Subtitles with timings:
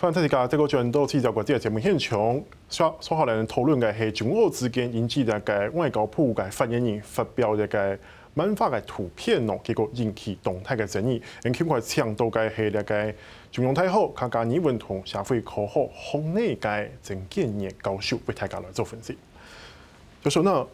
[0.00, 7.98] 反正大家这个全都记者过这个节目现场，说说好来人讨论嘅系中俄之间引起嘅个外交部个发言人发表嘅个
[8.32, 11.20] 漫画嘅图片咯，结果引起动态嘅争议。
[11.42, 13.14] 人起码抢到嘅系那个
[13.52, 19.18] 中央太后，看看你文同社会口号红内该曾建业高手为大家来做分析。
[20.22, 20.66] 就说那。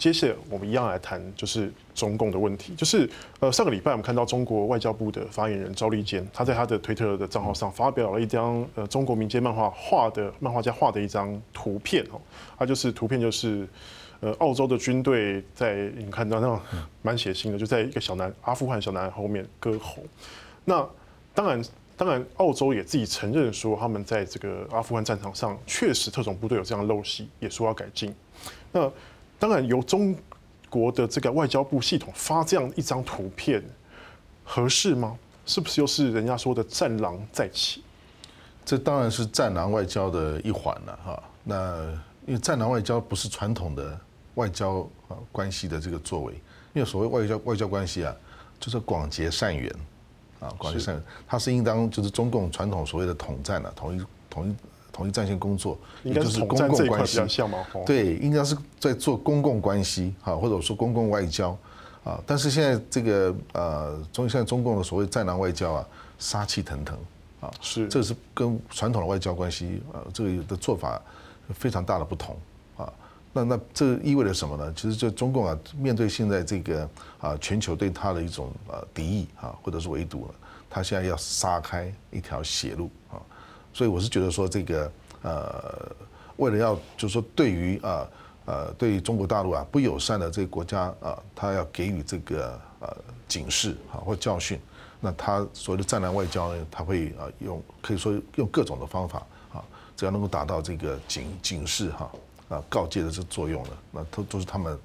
[0.00, 2.74] 接下来我们一样来谈，就是中共的问题。
[2.74, 3.06] 就是
[3.38, 12.18] 呃，上个礼拜我们看到中国外交部的发言人赵立坚，他在他的推特的账号上发表了一张呃中国民间漫画画的漫画家画的一张图片哦，
[12.58, 13.68] 他就是图片就是
[14.20, 16.58] 呃澳洲的军队在你看到那种
[17.02, 20.02] 蛮血腥的，就在一个小男阿富汗小男孩后面割喉。
[20.64, 20.82] 那
[21.34, 21.62] 当然
[21.94, 28.14] 当然，澳洲也自己承认说他们在这个阿富汗战场上确实特种部队有这样陋习，也说要改进。
[28.72, 28.90] 那
[29.40, 30.14] 当然，由中
[30.68, 33.64] 国的这个外交部系统发这样一张图片，
[34.44, 35.18] 合适吗？
[35.46, 37.82] 是不是又是人家说的“战狼再起”？
[38.66, 41.22] 这当然是战狼外交的一环了哈。
[41.42, 41.86] 那
[42.26, 43.98] 因为战狼外交不是传统的
[44.34, 46.34] 外交啊关系的这个作为，
[46.74, 48.14] 因为所谓外交外交关系啊，
[48.60, 49.74] 就是广结善缘
[50.38, 54.54] 啊，广结善缘，它是应当就是中共传统所谓的统战啊，统一统一。
[54.92, 57.20] 统一战线工作，也就是公共关系，
[57.86, 61.56] 对，应该是在做公共关系，哈，或者说公共外交，
[62.04, 65.86] 啊，但是现在这个呃，中现在中共的所谓战狼外交啊，
[66.18, 66.98] 杀气腾腾，
[67.40, 71.00] 啊，是，这是跟传统的外交关系，呃，这个的做法
[71.54, 72.36] 非常大的不同，
[72.76, 72.92] 啊，
[73.32, 74.72] 那那这意味着什么呢？
[74.74, 76.88] 其实就中共啊，面对现在这个
[77.20, 80.34] 啊全球对他的一种呃敌意啊，或者是围堵了，
[80.68, 83.22] 他现在要杀开一条血路啊。
[83.80, 84.92] 所以我是觉得说，这个
[85.22, 85.90] 呃，
[86.36, 88.06] 为了要就是说，对于啊
[88.44, 92.94] 呃，对于中国大陆啊不友善的这个国家啊，他要给予这个呃
[93.26, 94.60] 警示啊或教训，
[95.00, 99.64] 那他所谓的战狼外交呢，他会啊用可以说用各种的方法啊，
[99.96, 102.12] 只要能够达到这个警警示哈
[102.50, 104.78] 啊告诫的这作用的，那都都是他们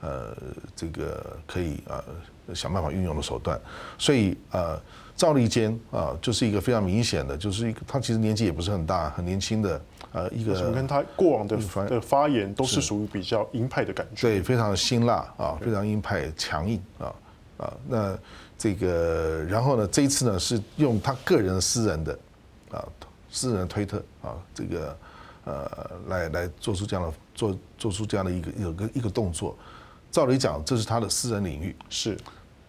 [0.00, 0.36] 呃
[0.74, 2.02] 这个可以啊
[2.52, 3.60] 想办法运用的手段，
[3.96, 4.76] 所以呃。
[5.20, 9.82] 赵立坚啊，就是一个非常明显的，就是一个他其实年纪也不是很大，很年轻的
[10.12, 10.54] 呃一个。
[10.66, 14.22] 我跟他过往的的发言都是属于比较鹰派的感觉。
[14.22, 17.12] 对，非常辛辣啊，非常鹰派强硬啊
[17.58, 17.70] 啊。
[17.86, 18.18] 那
[18.56, 22.18] 这个然后呢，这一次呢是用他个人私人的
[22.70, 22.82] 啊
[23.30, 24.96] 私人的推特啊这个
[25.44, 29.54] 呃来来做出这样的做做出这样的一个有个一个动作。
[30.10, 32.16] 照理讲，这是他的私人领域，是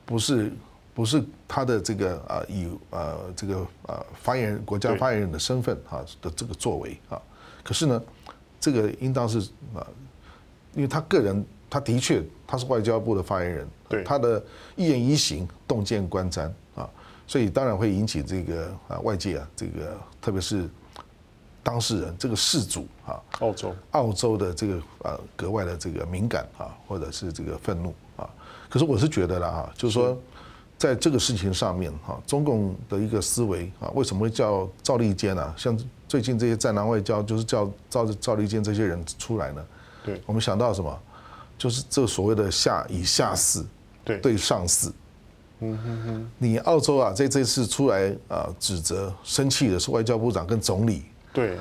[0.06, 0.52] 不是？
[0.94, 7.22] 不是他的这个啊，以呃这个呃发言人、国家发言人的身份啊的这个作为啊，
[7.64, 8.04] 可是呢，
[8.60, 9.40] 这个应当是
[9.74, 9.88] 啊，
[10.74, 14.04] 因为他个人他的确他是外交部的发言人，对。
[14.04, 14.44] 他的
[14.76, 16.90] 一言一行洞见观瞻啊，
[17.26, 20.70] 所以当然会引起这个啊外界啊这个特别是
[21.64, 23.74] 当事人这个事主啊，澳洲。
[23.92, 28.30] 澳洲的这个呃格外的这个敏感啊，或者是这个愤怒啊，
[28.70, 30.20] 可是我是觉得了啊，就是说。
[30.82, 35.54] 在这个事情上面，哈，中共的一个思维啊，为什么会叫赵立坚呢？
[35.56, 35.78] 像
[36.08, 39.64] 最近这些战狼外交，就是叫赵赵立坚这些人出来呢？
[40.04, 41.00] 对，我们想到什么？
[41.56, 43.64] 就是这所谓的下以下死
[44.04, 44.92] 对对上事。
[45.60, 46.32] 嗯哼哼。
[46.40, 51.04] 你澳洲啊，在这次出来啊，指责生气的是外交部长跟总理。
[51.32, 51.60] 对。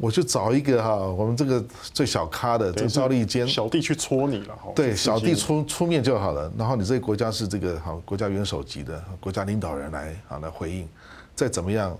[0.00, 1.62] 我就找一个哈，我们这个
[1.92, 4.72] 最小咖的这个赵立坚小弟去戳你了哈。
[4.74, 6.50] 对，小弟出出面就好了。
[6.56, 10.88] 然后你这个国家是这个好国家元首级的国家领导人来啊来回应，
[11.36, 11.94] 再怎么样，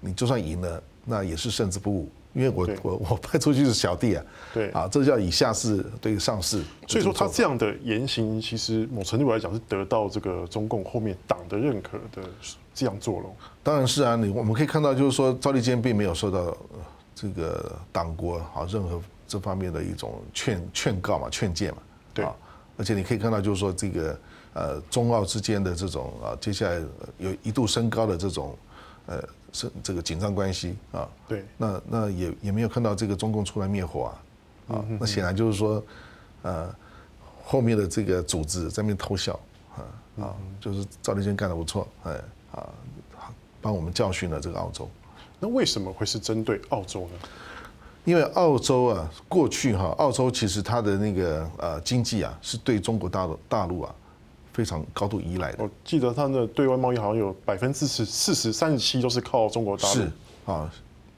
[0.00, 2.08] 你就算赢了，那也是胜之不武。
[2.32, 4.24] 因为我我我派出去是小弟啊。
[4.54, 6.62] 对啊，这叫以下事对上事。
[6.88, 12.26] 所以说他这样的言行，其实某程度来讲是得到这个中共后面党的认可的
[12.72, 13.26] 这样做了。
[13.62, 16.56] 当然是啊，你我们可以看到，就是说赵立坚并没有受到。
[17.20, 21.78] 这个党国啊，任何这方面的一种劝劝告嘛、劝诫嘛，
[22.14, 22.24] 对。
[22.24, 22.34] 啊，
[22.78, 24.18] 而且你可以看到，就是说这个
[24.54, 26.80] 呃中澳之间的这种啊，接下来
[27.18, 28.56] 有一度升高的这种
[29.04, 29.22] 呃
[29.52, 34.12] 是这个紧张关系啊，对，那那也也没有看到这个中共出来灭火
[34.68, 35.84] 啊，啊，那显然就是说
[36.40, 36.74] 呃
[37.44, 39.38] 后面的这个组织在那边偷笑
[39.76, 42.12] 啊啊，就是赵立坚干得不错，哎
[42.52, 42.72] 啊，
[43.60, 44.88] 帮我们教训了这个澳洲。
[45.40, 47.28] 那为什么会是针对澳洲呢？
[48.04, 53.94] 因为澳洲啊，过去哈，澳洲其实它的那个呃经济啊，是对中国大陆大陆啊
[54.52, 55.62] 非常高度依赖的。
[55.62, 59.94] 我记得它的对外贸易好像有百分之四十、四十、三十七都是靠中国大陆。
[59.94, 60.12] 是
[60.46, 60.70] 啊，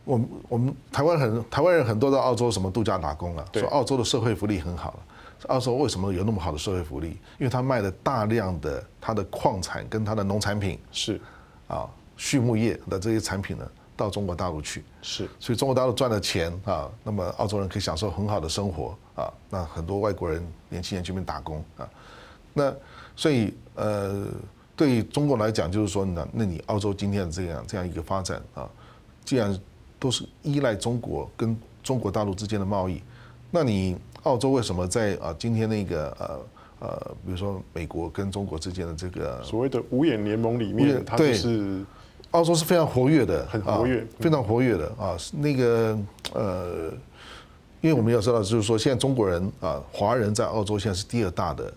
[0.04, 4.98] 我们我们台湾很台湾人很多到澳洲什么度假打工啊，说澳洲的社会福利很好。
[5.48, 7.08] 澳洲为什么有那么好的社会福利？
[7.38, 11.20] 因为它卖了大量的它的矿产跟它的农产品，是
[11.68, 13.68] 啊，畜牧业的这些产品呢。
[14.02, 21.88] 到中国大陆去，是，所以中国大陆赚了钱啊，那么澳洲人可以享受很好的生活啊，那很多外国人年轻人去那边打工啊，
[22.52, 22.74] 那
[23.14, 24.26] 所以呃，
[24.74, 28.68] 对于中国来讲，就是说呢那你澳洲今天的这样这样一个发展啊，
[29.24, 29.56] 既然
[30.00, 33.00] 都是依赖中国跟中国大陆之间的贸易，
[33.50, 36.40] 那你澳洲为什么在啊今天那个呃？
[36.82, 41.84] 呃，比如说美国跟中国之间的这个所谓的五眼联盟里面，它就是
[42.32, 45.16] 澳洲是非常活跃的，很活跃，非常活跃的啊。
[45.32, 45.98] 那个
[46.32, 46.90] 呃，
[47.80, 51.72] 因为我们要知道，就是说现在中国人啊，华人在澳洲现在是第二大的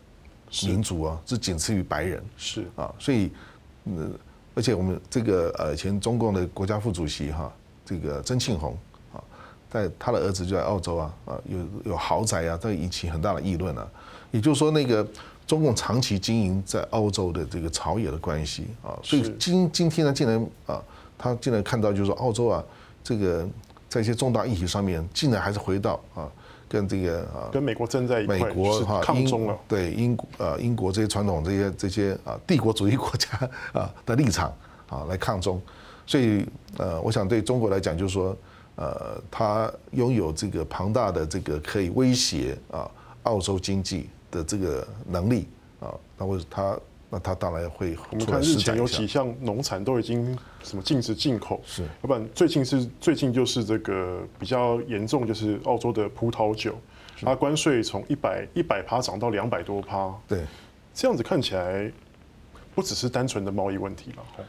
[0.64, 2.94] 民族啊，是仅次于白人，是啊。
[2.98, 3.30] 所以，
[3.84, 4.14] 嗯，
[4.54, 7.52] 而且我们这个呃前中共的国家副主席哈，
[7.86, 8.78] 这个曾庆红
[9.14, 9.24] 啊，
[9.70, 13.86] 在他的儿子就在澳洲啊啊，有有豪宅啊，这引起很大的议论啊。
[14.32, 15.06] 也就是说，那个
[15.48, 20.82] 中共长期经营在澳洲的这个朝野的关系啊，所以今今天呢，竟然啊，
[21.18, 22.64] 他竟然看到就是说，澳洲啊，
[23.04, 23.48] 这个
[23.88, 26.28] 在一些重大议题上面，竟然还是回到啊，
[26.68, 33.30] 跟这个啊，跟美国站在一块，美国哈抗中了，对英呃英国这些传统这些这些啊帝国主义国家
[33.72, 34.52] 啊的立场
[34.90, 35.62] 啊来抗中，
[36.08, 36.44] 所以
[36.78, 38.36] 呃，我想对中国来讲，就是说
[38.78, 42.90] 呃，他拥有这个庞大的这个可以威胁啊
[43.24, 45.48] 澳洲经济的这个能力
[45.80, 46.78] 啊，那或者他
[47.10, 47.98] 那他当然会。
[48.12, 56.76] 我们看日前有几项农产都已经什么禁止进口，是，要不然最近是最近就是这个比较严重，就是澳洲的葡萄酒，
[57.22, 60.44] 它关税从一百一百趴涨到两百多趴，对，
[60.94, 61.92] 这样子看起来
[62.74, 64.46] 不只是单纯的贸易问题了。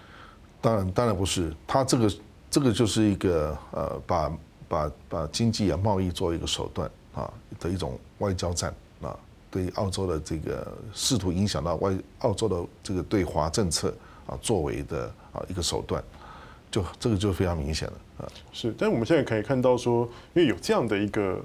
[0.61, 2.13] 当然当然不是，它这个
[2.51, 4.33] 这个就是一个呃把
[4.67, 7.31] 把把经济啊贸易作为一个手段啊
[7.61, 8.75] 的一种外交战。
[9.57, 13.89] 对澳洲的这个试图影响到外澳洲的这个对华政策
[14.27, 16.03] 啊作为的啊一个手段，
[16.71, 18.29] 就这个就非常明显了啊。
[18.53, 20.05] 是，但我们现在可以看到说，
[20.35, 21.41] 因为有这样的一个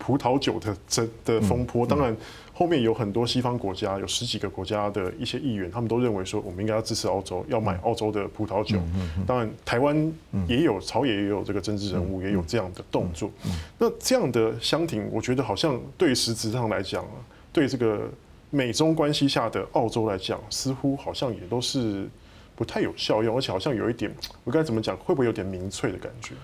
[0.00, 2.16] 葡萄酒的这的风波，当然
[2.54, 8.78] 后面有很多西方国家，有十几个国家的一些议员，他们都认为说，我们应该要支持澳洲，要买澳洲的葡萄酒。
[9.26, 10.12] 当然，台湾
[10.48, 13.30] 也有朝野也有这个政治人物也有这样的动作。
[13.78, 17.04] 那这样的相挺，我觉得好像对实质上来讲，
[17.52, 18.08] 对这个
[18.48, 22.08] 美中关系下的澳洲来讲，似乎好像也都是
[22.56, 24.10] 不太有效用，而且好像有一点，
[24.44, 26.34] 我该怎么讲，会不会有点民粹的感觉？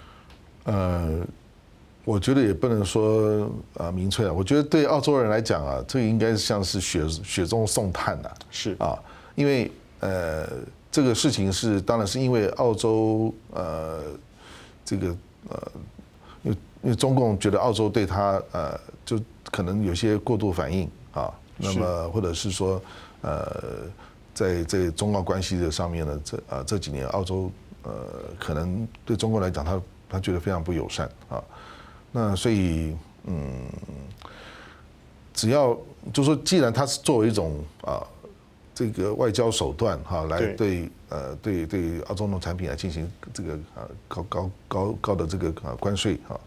[0.65, 1.27] 呃。
[2.07, 8.77] 我觉得也不能说啊民粹啊，我觉得对澳洲人来讲啊，这个应该像是雪雪中送炭呐，是。
[8.79, 8.97] 啊，
[9.35, 9.69] 因为
[9.99, 10.47] 呃
[10.89, 14.03] 这个事情是当然是因为澳洲呃
[14.85, 15.09] 这个
[15.49, 15.73] 呃
[16.45, 19.21] 因为因为中共觉得澳洲对他呃就
[19.51, 22.81] 可能有些过度反应啊，那么或者是说
[23.23, 23.61] 呃
[24.33, 27.51] 在这中澳关系的上面呢，这啊这几年澳洲
[27.83, 27.91] 呃
[28.39, 31.43] 可能对中国来讲他他觉得非常不友善啊。
[32.19, 33.69] 那所以，嗯，
[35.35, 35.77] 只要
[36.15, 38.03] 就是说，既然它是作为一种啊
[38.75, 46.41] 这个外交手段哈，来对呃对对澳洲农产品来进行这个啊高高高高的这个啊关税哈，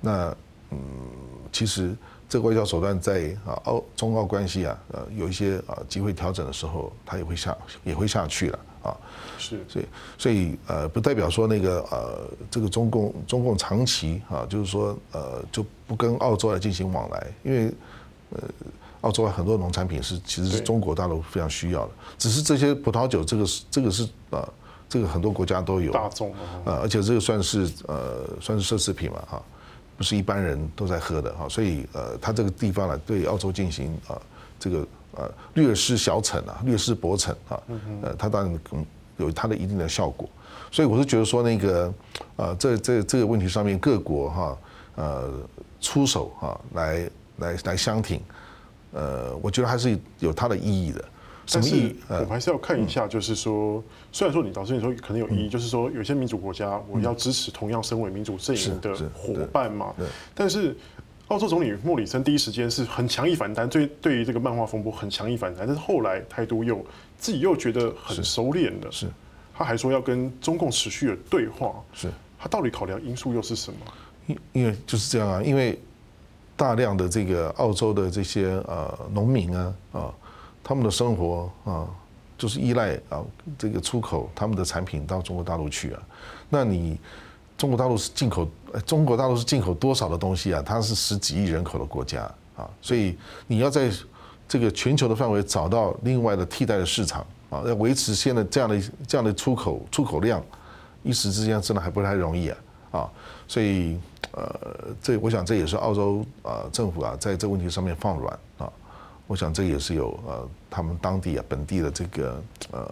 [0.00, 0.34] 那
[0.70, 0.80] 嗯，
[1.52, 1.94] 其实
[2.26, 8.58] 这个外交手段在啊澳中澳关系啊呃有一些啊机会调整的时候，它也会下也会下去了。
[8.58, 8.71] 啊，
[9.38, 9.86] 是，所以，
[10.18, 17.72] 所以，呃，不代表说那个，呃，这个中共，中共长期啊，就是说，呃，就不跟澳洲来进行往来，因为，
[18.30, 18.42] 呃，
[19.02, 24.48] 澳洲很多农产品是其实是中国大陆非常需要的，只是这些葡萄酒，这个是，这个是啊，
[24.88, 26.32] 这个很多国家都有，大众
[26.64, 29.42] 啊，而且这个算是呃，算是奢侈品嘛，哈，
[29.96, 34.20] 不是一般人都在喝的哈，所以，呃，它这个地方呢，对澳洲进行啊，
[34.58, 34.86] 这个。
[35.14, 37.62] 呃，略施小惩啊，略施薄惩啊，
[38.02, 38.60] 呃，它当然
[39.18, 40.28] 有它的一定的效果，
[40.70, 41.94] 所以我是觉得说那个，
[42.36, 44.58] 呃，这这这个问题上面各国哈，
[44.96, 45.30] 呃，
[45.80, 48.20] 出手哈，来来来相挺，
[48.92, 51.04] 呃，我觉得还是有它的意义的。
[51.44, 51.96] 什么意义？
[52.08, 59.94] 我们还是要看一下，就是说，虽然说你导师你说可能有意义，就是说有些民主国家我要支持同样身为民主阵营的伙伴嘛，
[60.34, 60.74] 但是。
[61.28, 66.84] 澳洲总理莫里森第一时间是很强硬反弹，对对于这个漫画风波很强硬反弹，但是后来态度又
[67.16, 68.92] 自己又觉得很收敛了。
[68.92, 69.08] 是，
[69.54, 71.74] 他还说要跟中共持续的对话。
[71.94, 73.78] 是，他到底考量因素又是什么？
[74.26, 75.80] 因因为就是这样啊，因为
[76.54, 80.14] 大量的这个澳洲的这些呃农民啊啊，
[80.62, 81.88] 他们的生活啊
[82.36, 83.24] 就是依赖啊
[83.56, 86.02] 这个出口他们的产品到中国大陆去啊，
[86.50, 86.98] 那你。
[87.58, 88.48] 中国大陆是进口，
[88.80, 90.62] 中国大陆是进口多少的东西啊？
[90.64, 92.22] 它是十几亿人口的国家
[92.56, 93.90] 啊，所以你要在
[94.48, 100.42] 这个全球的范围找到另外的替代的市场啊，要维持现在这样的这样的出口出口量，
[101.02, 102.58] 一时之间真的还不太容易啊
[102.92, 103.10] 啊，
[103.48, 103.98] 所以
[104.32, 108.72] 呃，这我想这也是澳洲啊政府啊在这个问题上面放软啊，
[109.26, 112.90] 我想这也是有呃他们当地啊本地的这个呃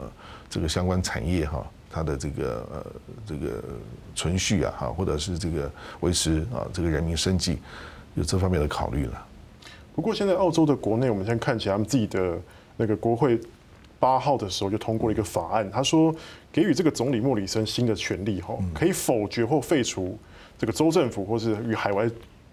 [0.49, 2.87] 这个相关产业哈，它的这个呃
[3.27, 3.63] 这个
[4.15, 5.71] 存续啊哈，或者是这个
[6.01, 7.59] 维持啊这个人民生计
[8.15, 9.27] 有这方面的考虑了。
[9.95, 12.39] 不过现在澳洲的国内，我们现在看起来他们自己的
[12.77, 13.39] 那个国会
[13.99, 16.15] 八号的时候就通过了一个法案，他说
[16.53, 20.17] 给予这个总理莫里森新的权利，哈，可以否决或废除
[20.57, 22.09] 这个州政府或是与海外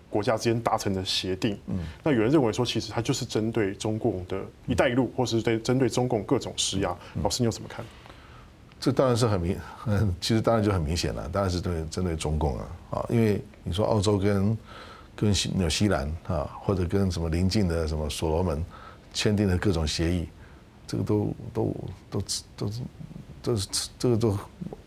[0.09, 1.57] 国家之间达成的协定。
[1.67, 6.93] 嗯，那有人认为说，其实他就是针对中共的一带一路，或是对针对中共各种施压。
[7.23, 7.85] 老师，你有什么看？
[8.79, 9.57] 这当然是很明，
[9.87, 14.57] 嗯，其实当然就很明显了，当然是对针对中共啊，啊，因为你说澳洲跟
[15.15, 18.63] 跟新纽西兰啊，或者跟什么邻近的什么所罗门
[19.13, 20.29] 签订的各种协议，
[20.85, 21.75] 这个都都
[22.09, 22.21] 都
[22.55, 22.71] 都
[23.41, 23.67] 都是
[23.97, 24.37] 这个都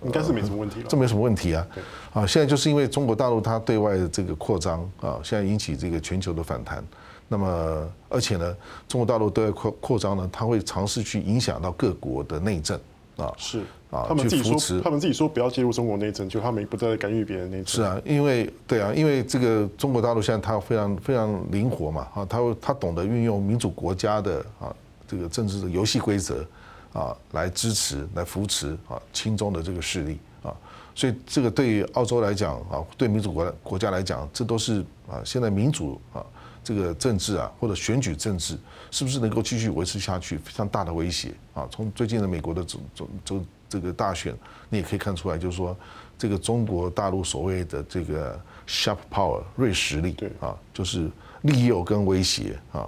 [0.04, 1.66] 应该是没什么问题了，这没什么问题啊。
[2.12, 6.82] 啊，现在就是因为中国大陆它对外的这个扩张啊，现在引起这个全球的反弹。
[7.26, 8.56] 那么而且呢，
[8.87, 12.80] 中国大陆对外扩扩张呢，它会尝试去影响到各国的内政。
[13.16, 17.66] 啊，是啊，他们自己说，他们自己说不要介入中国内政，就他们不再干预别人内政。
[17.66, 24.75] 是啊，因为对啊，因为这个中国大陆现在它非常非常灵活嘛，啊，它它懂得运用民主国家的啊
[25.09, 26.47] 这个政治的游戏规则
[26.92, 30.54] 啊来支持来扶持啊亲中的这个势力啊，
[30.94, 36.25] 所以这个对于澳洲来讲啊，对民主国国家来讲，这都是啊现在民主啊。
[36.62, 38.54] 这个政治啊，或者选举政治，
[38.90, 40.37] 是不是能够继续维持下去？
[40.37, 41.66] 非常大的威胁啊！
[41.70, 44.37] 从最近的美国的总总总这个大选，
[44.69, 45.75] 你也可以看出来，就是说，
[46.19, 51.09] 这个中国大陆所谓的这个 sharp power 锐实力，对啊，就是
[51.43, 52.87] 利诱跟威胁啊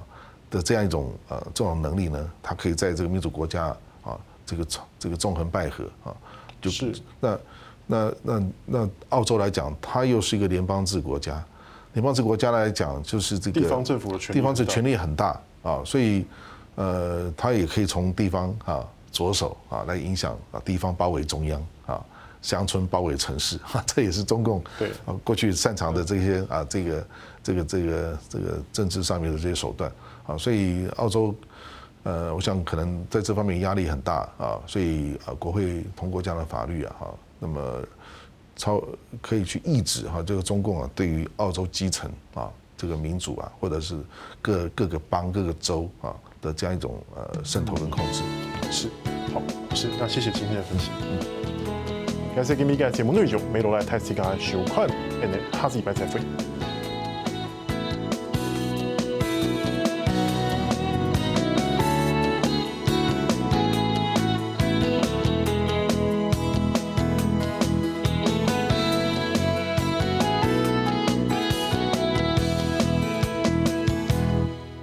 [0.51, 3.69] 的这样一种呃这种能力呢，它可以在这个民主国家
[4.03, 4.67] 啊这个
[4.99, 6.15] 这个纵横捭阖啊，
[6.61, 7.39] 就是那
[7.87, 11.43] 那那那澳洲来讲，它又是一个联邦制国家。
[11.95, 16.25] 联邦制国家来讲，就是这个地方政府的权力，地方政权力很大啊，所以
[16.75, 22.05] 呃，他也可以从地方啊着手啊来影响啊地方包围中央啊，
[22.41, 27.07] 乡村包围城市， 这也是中共对啊过去擅长的这些啊这个
[27.43, 29.93] 这个这个这个政治上面的这些手段
[30.27, 31.35] 啊，所以澳洲
[32.03, 37.61] 呃，我想可能在这方面压力很大啊，所以啊国会通过这样的法律啊哈，那么。
[38.55, 38.81] 超
[39.23, 43.99] 可以去抑制哈这个中共啊对于澳洲基层啊这个民主啊或者是
[44.43, 48.23] 各各个邦各个州啊的这样一种呃渗透跟控制
[48.73, 48.89] 是。
[49.33, 49.41] 好
[49.75, 50.91] 是那谢谢今天的分析。
[51.01, 56.21] 嗯，感谢今天的节目内容，没落来太时间收看，and then 下次礼拜再会。